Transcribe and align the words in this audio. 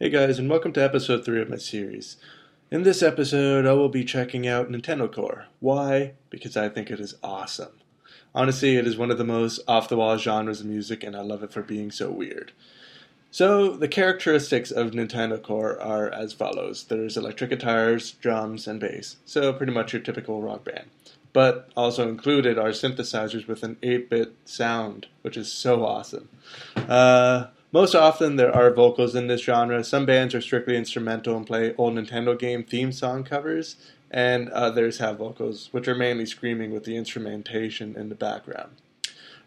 Hey 0.00 0.10
guys, 0.10 0.38
and 0.38 0.48
welcome 0.48 0.72
to 0.74 0.80
episode 0.84 1.24
3 1.24 1.42
of 1.42 1.50
my 1.50 1.56
series. 1.56 2.18
In 2.70 2.84
this 2.84 3.02
episode, 3.02 3.66
I 3.66 3.72
will 3.72 3.88
be 3.88 4.04
checking 4.04 4.46
out 4.46 4.70
Nintendocore. 4.70 5.46
Why? 5.58 6.12
Because 6.30 6.56
I 6.56 6.68
think 6.68 6.88
it 6.88 7.00
is 7.00 7.16
awesome. 7.20 7.72
Honestly, 8.32 8.76
it 8.76 8.86
is 8.86 8.96
one 8.96 9.10
of 9.10 9.18
the 9.18 9.24
most 9.24 9.58
off 9.66 9.88
the 9.88 9.96
wall 9.96 10.16
genres 10.16 10.60
of 10.60 10.66
music, 10.66 11.02
and 11.02 11.16
I 11.16 11.22
love 11.22 11.42
it 11.42 11.52
for 11.52 11.62
being 11.64 11.90
so 11.90 12.12
weird. 12.12 12.52
So, 13.32 13.70
the 13.70 13.88
characteristics 13.88 14.70
of 14.70 14.92
Nintendocore 14.92 15.84
are 15.84 16.08
as 16.10 16.32
follows 16.32 16.84
there's 16.84 17.16
electric 17.16 17.50
guitars, 17.50 18.12
drums, 18.12 18.68
and 18.68 18.78
bass, 18.78 19.16
so 19.24 19.52
pretty 19.52 19.72
much 19.72 19.92
your 19.92 20.00
typical 20.00 20.40
rock 20.40 20.62
band. 20.62 20.90
But 21.32 21.70
also 21.76 22.08
included 22.08 22.56
are 22.56 22.68
synthesizers 22.68 23.48
with 23.48 23.64
an 23.64 23.78
8 23.82 24.08
bit 24.08 24.36
sound, 24.44 25.08
which 25.22 25.36
is 25.36 25.52
so 25.52 25.84
awesome. 25.84 26.28
Uh, 26.76 27.48
most 27.70 27.94
often, 27.94 28.36
there 28.36 28.54
are 28.54 28.72
vocals 28.72 29.14
in 29.14 29.26
this 29.26 29.42
genre. 29.42 29.84
Some 29.84 30.06
bands 30.06 30.34
are 30.34 30.40
strictly 30.40 30.76
instrumental 30.76 31.36
and 31.36 31.46
play 31.46 31.74
old 31.76 31.94
Nintendo 31.94 32.38
game 32.38 32.64
theme 32.64 32.92
song 32.92 33.24
covers, 33.24 33.76
and 34.10 34.48
others 34.50 34.98
have 34.98 35.18
vocals, 35.18 35.68
which 35.70 35.86
are 35.86 35.94
mainly 35.94 36.24
screaming 36.24 36.72
with 36.72 36.84
the 36.84 36.96
instrumentation 36.96 37.94
in 37.94 38.08
the 38.08 38.14
background. 38.14 38.70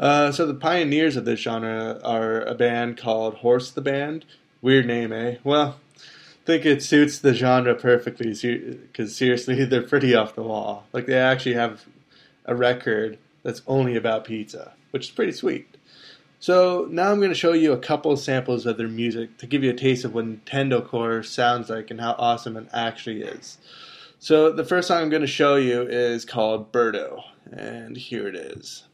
Uh, 0.00 0.32
so, 0.32 0.46
the 0.46 0.54
pioneers 0.54 1.16
of 1.16 1.26
this 1.26 1.40
genre 1.40 2.00
are 2.02 2.40
a 2.42 2.54
band 2.54 2.96
called 2.96 3.34
Horse 3.36 3.70
the 3.70 3.82
Band. 3.82 4.24
Weird 4.62 4.86
name, 4.86 5.12
eh? 5.12 5.36
Well, 5.44 5.78
I 5.96 6.46
think 6.46 6.64
it 6.64 6.82
suits 6.82 7.18
the 7.18 7.34
genre 7.34 7.74
perfectly 7.74 8.30
because 8.30 9.14
seriously, 9.14 9.64
they're 9.66 9.82
pretty 9.82 10.14
off 10.14 10.34
the 10.34 10.42
wall. 10.42 10.86
Like, 10.92 11.06
they 11.06 11.18
actually 11.18 11.54
have 11.54 11.84
a 12.46 12.54
record 12.54 13.18
that's 13.42 13.62
only 13.66 13.94
about 13.94 14.24
pizza, 14.24 14.72
which 14.90 15.08
is 15.08 15.10
pretty 15.10 15.32
sweet. 15.32 15.76
So 16.38 16.86
now 16.90 17.10
I'm 17.10 17.18
going 17.18 17.30
to 17.30 17.34
show 17.34 17.52
you 17.52 17.72
a 17.72 17.78
couple 17.78 18.12
of 18.12 18.20
samples 18.20 18.66
of 18.66 18.76
their 18.76 18.88
music 18.88 19.38
to 19.38 19.46
give 19.46 19.64
you 19.64 19.70
a 19.70 19.74
taste 19.74 20.04
of 20.04 20.14
what 20.14 20.26
Nintendocore 20.26 21.24
sounds 21.24 21.70
like 21.70 21.90
and 21.90 22.00
how 22.00 22.14
awesome 22.18 22.56
it 22.56 22.68
actually 22.72 23.22
is. 23.22 23.58
So 24.18 24.52
the 24.52 24.64
first 24.64 24.88
song 24.88 25.02
I'm 25.02 25.10
going 25.10 25.22
to 25.22 25.26
show 25.26 25.56
you 25.56 25.82
is 25.82 26.24
called 26.24 26.72
Birdo, 26.72 27.22
and 27.52 27.96
here 27.96 28.28
it 28.28 28.34
is. 28.34 28.84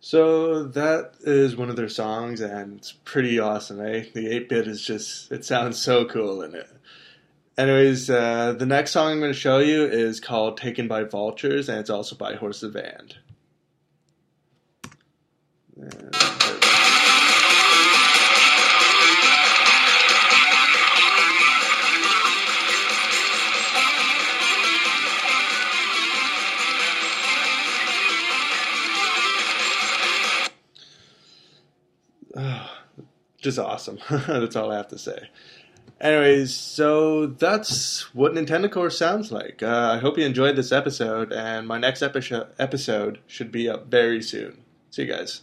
So 0.00 0.64
that 0.64 1.14
is 1.20 1.56
one 1.56 1.68
of 1.68 1.76
their 1.76 1.88
songs, 1.88 2.40
and 2.40 2.78
it's 2.78 2.92
pretty 2.92 3.38
awesome, 3.40 3.80
eh? 3.80 4.04
The 4.14 4.30
8 4.30 4.48
bit 4.48 4.66
is 4.68 4.80
just, 4.82 5.30
it 5.32 5.44
sounds 5.44 5.76
so 5.76 6.06
cool 6.06 6.42
in 6.42 6.54
it. 6.54 6.70
Anyways, 7.58 8.08
uh, 8.08 8.54
the 8.56 8.66
next 8.66 8.92
song 8.92 9.12
I'm 9.12 9.18
going 9.18 9.32
to 9.32 9.38
show 9.38 9.58
you 9.58 9.84
is 9.84 10.20
called 10.20 10.56
Taken 10.56 10.86
by 10.86 11.02
Vultures, 11.02 11.68
and 11.68 11.78
it's 11.78 11.90
also 11.90 12.16
by 12.16 12.36
Horse 12.36 12.60
the 12.60 12.68
Band. 12.68 13.16
Just 33.40 33.58
awesome. 33.58 33.98
that's 34.10 34.56
all 34.56 34.70
I 34.70 34.76
have 34.76 34.88
to 34.88 34.98
say. 34.98 35.28
Anyways, 36.00 36.54
so 36.54 37.26
that's 37.26 38.14
what 38.14 38.32
Nintendocore 38.32 38.92
sounds 38.92 39.32
like. 39.32 39.62
Uh, 39.62 39.94
I 39.94 39.98
hope 39.98 40.16
you 40.16 40.24
enjoyed 40.24 40.54
this 40.54 40.70
episode, 40.70 41.32
and 41.32 41.66
my 41.66 41.78
next 41.78 42.02
epi- 42.02 42.44
episode 42.58 43.18
should 43.26 43.50
be 43.50 43.68
up 43.68 43.86
very 43.86 44.22
soon. 44.22 44.62
See 44.90 45.02
you 45.02 45.08
guys. 45.12 45.42